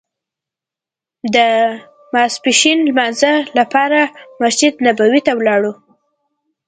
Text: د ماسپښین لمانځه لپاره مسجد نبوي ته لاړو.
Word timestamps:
د 1.35 1.37
ماسپښین 2.13 2.79
لمانځه 2.89 3.33
لپاره 3.57 3.99
مسجد 4.41 4.73
نبوي 4.85 5.21
ته 5.27 5.31
لاړو. 5.47 5.73